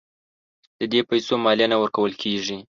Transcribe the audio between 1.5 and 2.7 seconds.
نه ورکول کیږي.